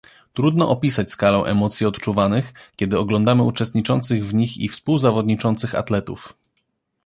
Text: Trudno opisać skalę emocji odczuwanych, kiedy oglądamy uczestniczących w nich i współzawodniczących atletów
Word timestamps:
Trudno 0.33 0.69
opisać 0.69 1.09
skalę 1.11 1.37
emocji 1.43 1.85
odczuwanych, 1.85 2.53
kiedy 2.75 2.99
oglądamy 2.99 3.43
uczestniczących 3.43 4.25
w 4.25 4.33
nich 4.33 4.57
i 4.57 4.69
współzawodniczących 4.69 5.75
atletów 5.75 6.33